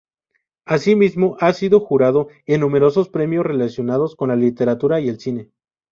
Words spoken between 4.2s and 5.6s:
la literatura y el cine.